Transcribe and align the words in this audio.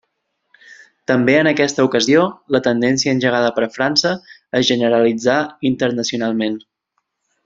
També 1.11 1.33
en 1.41 1.49
aquesta 1.49 1.83
ocasió 1.89 2.23
la 2.57 2.61
tendència 2.69 3.13
engegada 3.17 3.51
per 3.59 3.67
França 3.77 4.13
es 4.61 4.67
generalitzà 4.71 5.37
internacionalment. 5.73 6.57